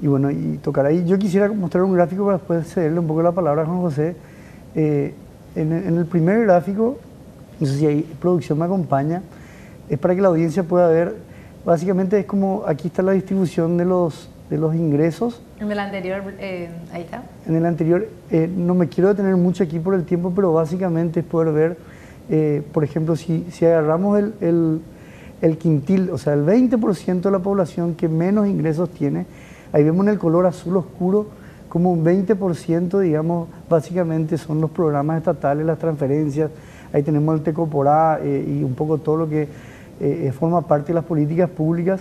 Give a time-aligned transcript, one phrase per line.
[0.00, 1.04] y bueno, y tocar ahí.
[1.04, 4.16] Yo quisiera mostrar un gráfico para después cederle un poco la palabra a Juan José.
[4.74, 5.14] Eh,
[5.56, 6.98] en, el primer gráfico,
[7.58, 9.22] no sé si hay producción me acompaña,
[9.88, 11.16] es para que la audiencia pueda ver,
[11.64, 15.42] básicamente es como, aquí está la distribución de los, de los ingresos.
[15.58, 17.22] En el anterior, eh, ahí está.
[17.46, 21.20] En el anterior, eh, no me quiero detener mucho aquí por el tiempo, pero básicamente
[21.20, 21.76] es poder ver,
[22.72, 24.80] por ejemplo, si, si agarramos el, el,
[25.40, 29.26] el quintil, o sea, el 20% de la población que menos ingresos tiene,
[29.72, 31.26] Ahí vemos en el color azul oscuro
[31.68, 36.50] como un 20%, digamos, básicamente son los programas estatales, las transferencias.
[36.92, 39.48] Ahí tenemos el Tecoporá eh, y un poco todo lo que eh,
[40.00, 42.00] eh, forma parte de las políticas públicas.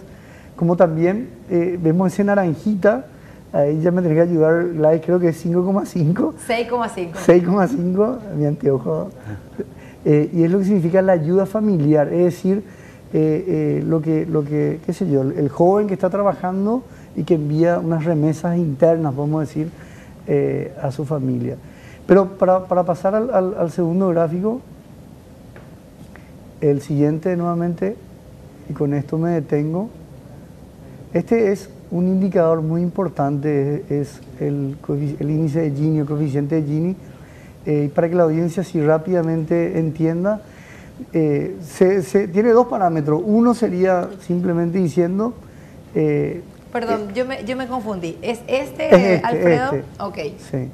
[0.55, 3.05] Como también vemos ese naranjita,
[3.53, 6.33] ahí ya me tendría que ayudar, Gladys, creo que es 5,5.
[6.47, 7.13] 6,5.
[7.13, 9.09] 6,5, mi anteojo.
[10.03, 12.63] y es lo que significa la ayuda familiar, es decir,
[13.85, 16.81] lo, que, lo que, qué sé yo, el joven que está trabajando
[17.17, 19.69] y que envía unas remesas internas, vamos a decir,
[20.27, 21.57] eh, a su familia.
[22.05, 24.61] Pero para, pasar al, segundo gráfico,
[26.61, 27.97] el siguiente nuevamente,
[28.69, 29.89] y con esto me detengo,
[31.11, 34.77] este es un indicador muy importante, es el,
[35.19, 36.95] índice de Gini, el coeficiente de Gini,
[37.65, 40.41] eh, para que la audiencia si rápidamente entienda,
[41.13, 43.21] eh, se, tiene dos parámetros.
[43.25, 45.33] Uno sería simplemente diciendo
[46.79, 48.19] Perdón, yo, me, yo me confundí.
[48.21, 49.73] ¿Es este, este Alfredo?
[49.73, 49.83] Este.
[49.99, 50.17] Ok.
[50.37, 50.69] Sí.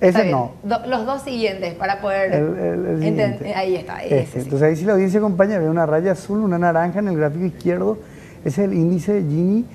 [0.00, 0.52] Ese no.
[0.64, 3.52] los dos siguientes para poder entender.
[3.54, 4.02] Ahí está.
[4.02, 4.40] Este.
[4.40, 7.44] Entonces ahí si la audiencia acompaña, ve una raya azul, una naranja en el gráfico
[7.44, 7.98] izquierdo.
[8.42, 9.66] Ese es el índice de Gini.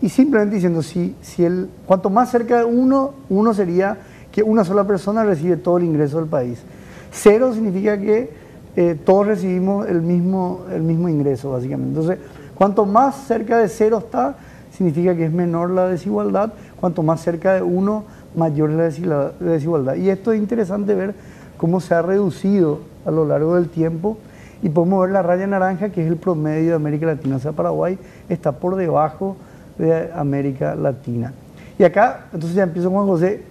[0.00, 3.98] Y simplemente diciendo, si, si el, cuanto más cerca de uno, uno sería
[4.32, 6.62] que una sola persona recibe todo el ingreso del país.
[7.10, 8.30] Cero significa que
[8.76, 12.00] eh, todos recibimos el mismo, el mismo ingreso, básicamente.
[12.00, 12.18] Entonces,
[12.54, 14.36] cuanto más cerca de cero está,
[14.78, 18.04] significa que es menor la desigualdad, cuanto más cerca de uno,
[18.36, 19.96] mayor la desigualdad.
[19.96, 21.14] Y esto es interesante ver
[21.56, 24.18] cómo se ha reducido a lo largo del tiempo
[24.62, 27.36] y podemos ver la raya naranja que es el promedio de América Latina.
[27.36, 29.36] O sea, Paraguay está por debajo
[29.78, 31.32] de América Latina.
[31.76, 33.42] Y acá, entonces ya empiezo Juan José,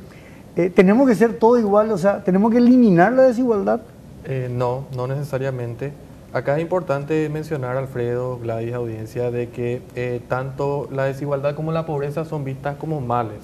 [0.55, 1.91] eh, ¿tenemos que ser todo igual?
[1.91, 3.81] O sea, ¿tenemos que eliminar la desigualdad?
[4.23, 5.91] Eh, no, no necesariamente.
[6.37, 11.87] Acá es importante mencionar, Alfredo, Gladys, audiencia, de que eh, tanto la desigualdad como la
[11.87, 13.39] pobreza son vistas como males,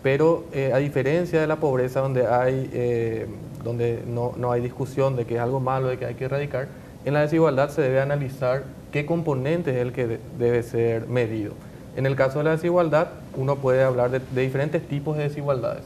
[0.00, 3.26] pero eh, a diferencia de la pobreza donde, hay, eh,
[3.64, 6.68] donde no, no, hay discusión de que es algo malo, de que hay que erradicar,
[7.04, 11.54] en la desigualdad se debe analizar qué componente es el que debe ser medido.
[11.96, 15.82] En el caso de la desigualdad, uno puede hablar de, de diferentes tipos de desigualdades.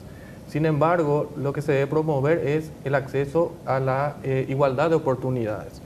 [0.47, 4.17] Sin embargo, lo que se debe promover es el acceso a la
[4.47, 5.81] igualdad de oportunidades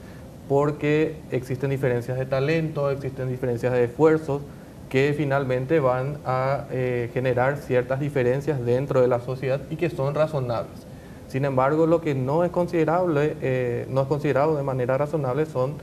[0.52, 4.42] porque existen diferencias de talento, existen diferencias de esfuerzos
[4.90, 10.14] que finalmente van a eh, generar ciertas diferencias dentro de la sociedad y que son
[10.14, 10.86] razonables.
[11.28, 15.76] Sin embargo, lo que no es considerable, eh, no es considerado de manera razonable son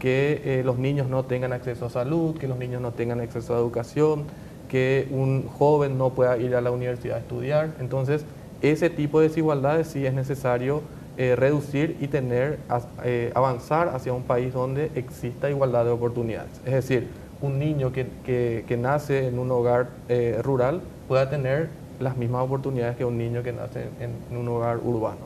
[0.00, 3.54] que eh, los niños no tengan acceso a salud, que los niños no tengan acceso
[3.54, 4.24] a educación,
[4.68, 7.74] que un joven no pueda ir a la universidad a estudiar.
[7.78, 8.24] Entonces,
[8.60, 10.82] ese tipo de desigualdades sí es necesario
[11.18, 12.58] eh, reducir y tener,
[13.02, 16.50] eh, avanzar hacia un país donde exista igualdad de oportunidades.
[16.66, 17.08] Es decir,
[17.40, 22.96] un niño que, que, nace en un hogar eh, rural pueda tener las mismas oportunidades
[22.96, 25.16] que un niño que nace en, un hogar urbano.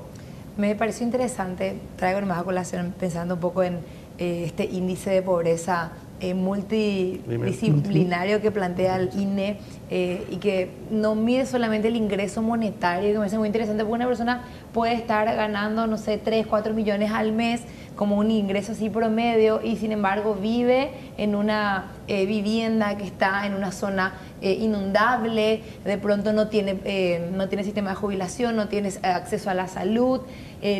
[0.57, 3.81] Me pareció interesante, traigo más a colación pensando un poco en
[4.19, 5.91] este índice de pobreza
[6.21, 9.57] eh, multidisciplinario que plantea el INE
[9.89, 13.95] eh, y que no mide solamente el ingreso monetario, que me parece muy interesante, porque
[13.95, 14.43] una persona
[14.75, 17.63] puede estar ganando, no sé, 3, 4 millones al mes
[17.97, 23.47] como un ingreso así promedio y sin embargo vive en una eh, vivienda que está
[23.47, 28.91] en una zona inundable, de pronto no tiene, no tiene sistema de jubilación, no tiene
[29.03, 30.23] acceso a la salud,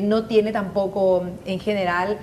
[0.03, 2.17] no tiene tampoco en general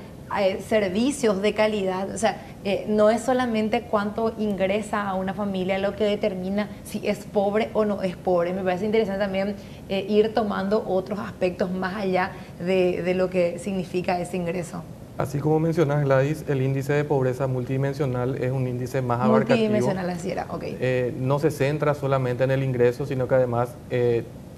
[0.67, 2.09] servicios de calidad.
[2.13, 7.07] O sea, eh, no es solamente cuánto ingresa a una familia lo que determina si
[7.07, 8.53] es pobre o no es pobre.
[8.53, 9.55] Me parece interesante también
[9.89, 14.83] eh, ir tomando otros aspectos más allá de, lo que significa ese ingreso.
[15.17, 19.69] Así como mencionas, Gladys, el índice de pobreza multidimensional es un índice más abarcativo.
[19.69, 20.63] Multidimensional, así era, ok.
[20.63, 23.75] Eh, no se centra solamente en el ingreso, sino que además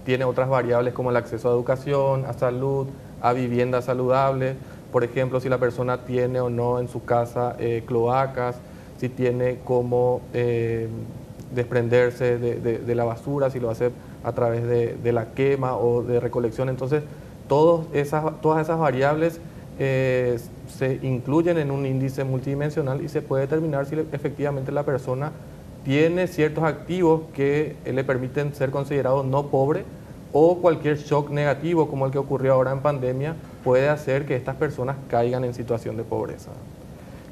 [0.03, 2.87] tiene otras variables como el acceso a educación, a salud,
[3.21, 4.55] a vivienda saludable
[4.91, 8.57] por ejemplo, si la persona tiene o no en su casa eh, cloacas,
[8.97, 10.87] si tiene cómo eh,
[11.53, 13.91] desprenderse de, la basura, si lo hace
[14.23, 16.69] a través de, la quema o de recolección.
[16.69, 17.03] Entonces,
[17.93, 19.39] esas, todas esas variables
[19.79, 20.37] eh,
[20.67, 25.31] se incluyen en un índice multidimensional y se puede determinar si efectivamente la persona
[25.85, 29.85] tiene ciertos activos que le permiten ser considerados no pobre
[30.33, 33.35] o cualquier shock negativo como el que ocurrió ahora en pandemia
[33.69, 36.49] puede hacer que estas personas caigan en situación de pobreza.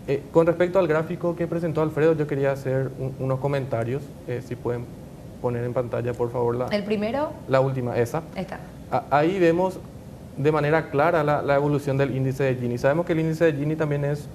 [0.07, 4.56] Eh, con respecto al gráfico que presentó Alfredo, yo quería hacer unos comentarios, eh, si
[4.56, 4.86] pueden
[5.42, 6.68] poner en pantalla por favor la...
[6.68, 7.31] ¿El primero?
[7.48, 8.22] La última, esa.
[8.36, 8.60] Está.
[9.10, 9.80] ahí vemos
[10.38, 12.78] de manera clara la, evolución del índice de Gini.
[12.78, 14.28] Sabemos que el índice de Gini también es,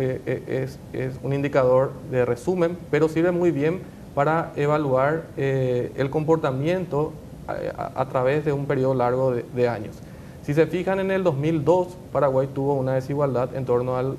[0.00, 3.82] eh, es, un indicador de resumen, pero sirve muy bien
[4.14, 7.12] para evaluar el comportamiento
[7.46, 10.00] a, través de un periodo largo de, de años.
[10.44, 14.16] Si se fijan en el 2002, Paraguay tuvo una desigualdad en torno al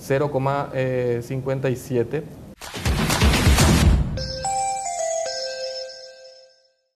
[0.00, 2.22] 0,57